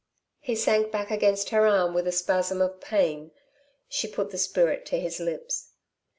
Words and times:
He 0.39 0.55
sank 0.55 0.91
back 0.91 1.11
against 1.11 1.51
her 1.51 1.67
arm 1.67 1.93
with 1.93 2.07
a 2.07 2.11
spasm 2.11 2.59
of 2.59 2.81
pain. 2.81 3.29
She 3.87 4.07
put 4.07 4.31
the 4.31 4.39
spirit 4.39 4.83
to 4.87 4.99
his 4.99 5.19
lips. 5.19 5.73